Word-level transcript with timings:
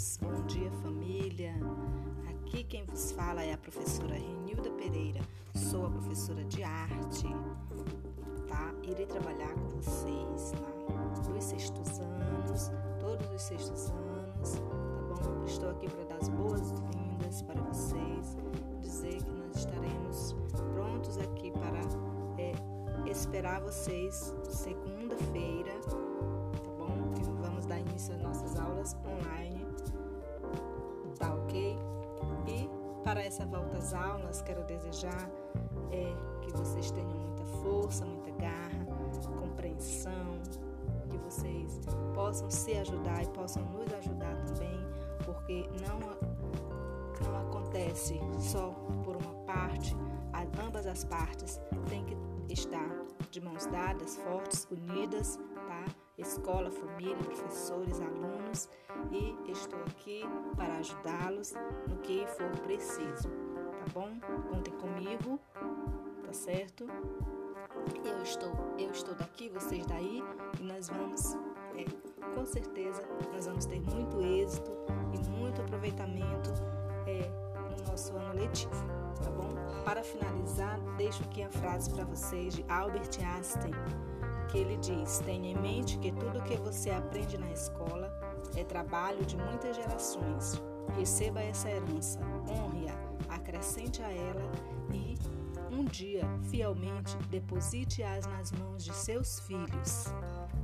todos, 0.00 0.16
bom 0.16 0.46
dia 0.46 0.70
família. 0.82 1.54
Aqui 2.30 2.64
quem 2.64 2.84
vos 2.84 3.12
fala 3.12 3.42
é 3.42 3.52
a 3.52 3.58
professora 3.58 4.14
Renilda 4.14 4.70
Pereira, 4.70 5.20
sou 5.54 5.86
a 5.86 5.90
professora 5.90 6.42
de 6.44 6.62
arte, 6.62 7.26
tá? 8.48 8.72
Irei 8.82 9.04
trabalhar 9.04 9.52
com 9.52 9.68
vocês 9.68 10.52
tá? 10.52 11.30
nos 11.30 11.44
sextos 11.44 12.00
anos, 12.00 12.70
todos 12.98 13.30
os 13.30 13.42
sextos 13.42 13.90
anos, 13.90 14.52
tá 14.54 15.28
bom? 15.28 15.44
Estou 15.44 15.70
aqui 15.70 15.88
para 15.90 16.04
dar 16.04 16.16
as 16.16 16.28
boas-vindas 16.30 17.42
para 17.42 17.60
vocês, 17.60 18.38
dizer 18.80 19.22
que 19.22 19.30
nós 19.32 19.56
estaremos 19.56 20.34
prontos 20.72 21.18
aqui 21.18 21.50
para 21.52 21.80
é, 22.42 22.54
esperar 23.10 23.60
vocês 23.60 24.34
segunda-feira, 24.48 25.78
tá 25.84 26.70
bom? 26.78 27.12
E 27.20 27.42
vamos 27.42 27.66
dar 27.66 27.78
início 27.80 28.14
às 28.14 28.22
nossas 28.22 28.58
aulas 28.58 28.96
online. 29.04 29.29
Para 33.10 33.24
essa 33.24 33.44
volta 33.44 33.76
às 33.76 33.92
aulas, 33.92 34.40
quero 34.40 34.62
desejar 34.62 35.28
é, 35.90 36.14
que 36.42 36.52
vocês 36.52 36.92
tenham 36.92 37.10
muita 37.10 37.44
força, 37.44 38.04
muita 38.04 38.30
garra, 38.40 38.86
compreensão, 39.36 40.40
que 41.08 41.18
vocês 41.18 41.80
possam 42.14 42.48
se 42.48 42.72
ajudar 42.74 43.24
e 43.24 43.26
possam 43.30 43.64
nos 43.64 43.92
ajudar 43.94 44.36
também, 44.44 44.78
porque 45.24 45.68
não, 45.80 45.98
não 47.26 47.48
acontece 47.48 48.20
só 48.38 48.70
por 49.02 49.16
uma 49.16 49.34
parte, 49.44 49.96
ambas 50.64 50.86
as 50.86 51.02
partes 51.02 51.60
têm 51.88 52.04
que 52.04 52.16
estar 52.52 52.94
de 53.28 53.40
mãos 53.40 53.66
dadas, 53.66 54.18
fortes, 54.18 54.68
unidas, 54.70 55.36
tá? 55.66 55.84
Escola, 56.20 56.70
família, 56.70 57.16
professores, 57.16 57.98
alunos 58.00 58.68
e 59.10 59.50
estou 59.50 59.80
aqui 59.80 60.22
para 60.54 60.74
ajudá-los 60.74 61.54
no 61.88 61.96
que 61.98 62.26
for 62.26 62.50
preciso, 62.60 63.28
tá 63.28 63.86
bom? 63.94 64.10
Contem 64.50 64.74
comigo, 64.74 65.40
tá 66.26 66.32
certo? 66.32 66.86
Eu 68.04 68.22
estou, 68.22 68.52
eu 68.78 68.90
estou 68.90 69.14
daqui, 69.14 69.48
vocês 69.48 69.86
daí 69.86 70.22
e 70.60 70.62
nós 70.62 70.88
vamos, 70.88 71.34
é, 71.74 71.84
com 72.34 72.44
certeza, 72.44 73.02
nós 73.32 73.46
vamos 73.46 73.64
ter 73.64 73.80
muito 73.80 74.20
êxito 74.20 74.70
e 75.14 75.30
muito 75.30 75.62
aproveitamento 75.62 76.50
é, 77.06 77.28
no 77.78 77.90
nosso 77.90 78.14
ano 78.14 78.34
letivo, 78.34 78.70
tá 79.24 79.30
bom? 79.30 79.48
Para 79.84 80.02
finalizar, 80.02 80.78
deixo 80.98 81.22
aqui 81.24 81.42
a 81.42 81.50
frase 81.50 81.90
para 81.90 82.04
vocês 82.04 82.54
de 82.54 82.64
Albert 82.68 83.18
Einstein, 83.24 83.72
que 84.50 84.58
ele 84.58 84.76
diz: 84.76 85.18
tenha 85.20 85.50
em 85.50 85.56
mente 85.56 85.98
que 85.98 86.12
tudo 86.12 86.42
que 86.42 86.56
você 86.56 86.90
aprende 86.90 87.38
na 87.38 87.50
escola 87.50 88.12
é 88.56 88.64
trabalho 88.64 89.24
de 89.24 89.36
muitas 89.36 89.76
gerações. 89.76 90.60
Receba 90.96 91.40
essa 91.40 91.70
herança, 91.70 92.18
honre-a, 92.48 93.34
acrescente 93.34 94.02
a 94.02 94.10
ela 94.10 94.42
e 94.92 95.16
um 95.70 95.84
dia, 95.84 96.24
fielmente, 96.50 97.16
deposite-as 97.28 98.26
nas 98.26 98.50
mãos 98.52 98.84
de 98.84 98.92
seus 98.92 99.40
filhos. 99.40 100.06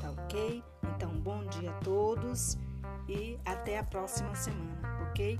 Tá 0.00 0.10
ok? 0.10 0.62
Então, 0.94 1.10
bom 1.20 1.44
dia 1.46 1.70
a 1.70 1.74
todos 1.74 2.58
e 3.08 3.38
até 3.44 3.78
a 3.78 3.84
próxima 3.84 4.34
semana, 4.34 4.80
ok? 5.10 5.38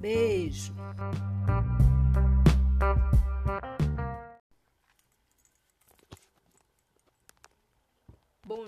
Beijo! 0.00 0.72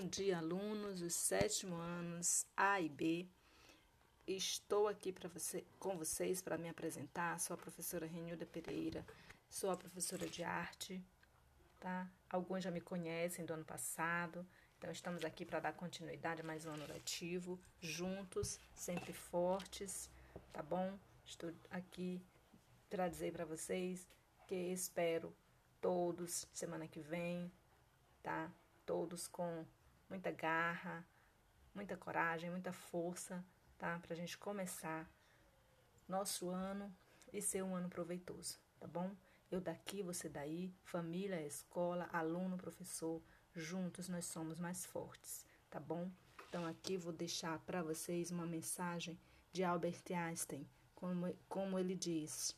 Dia, 0.09 0.39
alunos 0.39 1.01
dos 1.01 1.13
sétimo 1.13 1.75
anos 1.75 2.43
A 2.57 2.81
e 2.81 2.89
B. 2.89 3.27
Estou 4.25 4.87
aqui 4.87 5.13
você, 5.27 5.63
com 5.77 5.95
vocês 5.97 6.41
para 6.41 6.57
me 6.57 6.67
apresentar. 6.67 7.39
Sou 7.39 7.53
a 7.53 7.57
professora 7.57 8.07
Renilda 8.07 8.43
Pereira, 8.43 9.05
sou 9.47 9.69
a 9.69 9.77
professora 9.77 10.27
de 10.27 10.43
arte, 10.43 10.99
tá? 11.79 12.09
Alguns 12.27 12.63
já 12.63 12.71
me 12.71 12.81
conhecem 12.81 13.45
do 13.45 13.53
ano 13.53 13.63
passado, 13.63 14.45
então 14.77 14.91
estamos 14.91 15.23
aqui 15.23 15.45
para 15.45 15.59
dar 15.59 15.73
continuidade 15.73 16.41
a 16.41 16.43
mais 16.43 16.65
um 16.65 16.71
ano 16.71 16.87
letivo, 16.87 17.59
juntos, 17.79 18.59
sempre 18.73 19.13
fortes, 19.13 20.09
tá 20.51 20.63
bom? 20.63 20.97
Estou 21.23 21.53
aqui 21.69 22.19
para 22.89 23.07
dizer 23.07 23.31
para 23.31 23.45
vocês 23.45 24.07
que 24.47 24.55
espero 24.55 25.31
todos 25.79 26.47
semana 26.51 26.87
que 26.87 26.99
vem, 26.99 27.51
tá? 28.23 28.51
todos 28.89 29.27
com 29.27 29.63
muita 30.09 30.31
garra, 30.31 31.05
muita 31.73 31.95
coragem, 31.95 32.49
muita 32.49 32.73
força, 32.73 33.45
tá? 33.77 33.99
Pra 33.99 34.15
gente 34.15 34.37
começar 34.37 35.09
nosso 36.07 36.49
ano 36.49 36.93
e 37.31 37.41
ser 37.41 37.63
um 37.63 37.75
ano 37.75 37.89
proveitoso, 37.89 38.59
tá 38.79 38.87
bom? 38.87 39.15
Eu 39.51 39.61
daqui, 39.61 40.01
você 40.01 40.27
daí, 40.27 40.73
família, 40.83 41.45
escola, 41.45 42.09
aluno, 42.11 42.57
professor, 42.57 43.21
juntos 43.55 44.07
nós 44.07 44.25
somos 44.25 44.59
mais 44.59 44.85
fortes, 44.85 45.45
tá 45.69 45.79
bom? 45.79 46.11
Então 46.47 46.65
aqui 46.65 46.97
vou 46.97 47.13
deixar 47.13 47.59
para 47.59 47.83
vocês 47.83 48.31
uma 48.31 48.45
mensagem 48.45 49.19
de 49.51 49.63
Albert 49.63 50.03
Einstein, 50.11 50.67
como, 50.95 51.33
como 51.47 51.77
ele 51.77 51.95
diz: 51.95 52.55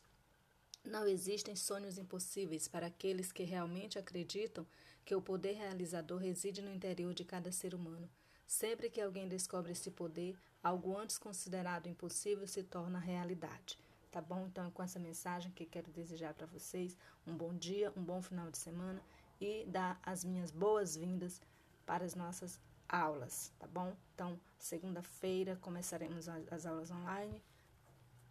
Não 0.84 1.06
existem 1.06 1.54
sonhos 1.54 1.96
impossíveis 1.96 2.66
para 2.66 2.88
aqueles 2.88 3.30
que 3.30 3.44
realmente 3.44 3.98
acreditam 3.98 4.66
que 5.04 5.14
o 5.14 5.22
poder 5.22 5.52
realizador 5.52 6.18
reside 6.18 6.60
no 6.60 6.72
interior 6.72 7.14
de 7.14 7.24
cada 7.24 7.52
ser 7.52 7.74
humano. 7.74 8.08
Sempre 8.46 8.90
que 8.90 9.00
alguém 9.00 9.28
descobre 9.28 9.72
esse 9.72 9.90
poder, 9.90 10.36
algo 10.62 10.96
antes 10.96 11.18
considerado 11.18 11.88
impossível 11.88 12.46
se 12.46 12.62
torna 12.62 12.98
realidade. 12.98 13.78
Tá 14.10 14.20
bom? 14.20 14.46
Então, 14.46 14.66
é 14.66 14.70
com 14.70 14.82
essa 14.82 14.98
mensagem 14.98 15.50
que 15.52 15.64
quero 15.64 15.90
desejar 15.90 16.34
para 16.34 16.46
vocês 16.46 16.96
um 17.26 17.34
bom 17.34 17.54
dia, 17.54 17.92
um 17.96 18.02
bom 18.02 18.20
final 18.20 18.50
de 18.50 18.58
semana 18.58 19.02
e 19.40 19.64
dar 19.66 19.98
as 20.02 20.22
minhas 20.24 20.50
boas-vindas 20.50 21.40
para 21.86 22.04
as 22.04 22.14
nossas 22.14 22.60
aulas, 22.88 23.50
tá 23.58 23.66
bom? 23.66 23.96
Então, 24.14 24.38
segunda-feira 24.58 25.56
começaremos 25.62 26.28
as 26.28 26.66
aulas 26.66 26.90
online, 26.90 27.42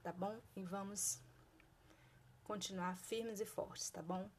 tá 0.04 0.12
bom? 0.12 0.40
E 0.56 0.62
vamos 0.62 1.20
continuar 2.44 2.98
firmes 2.98 3.40
e 3.40 3.46
fortes, 3.46 3.90
tá 3.90 4.02
bom? 4.02 4.30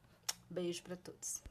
Beijo 0.50 0.82
para 0.82 0.96
todos. 0.96 1.40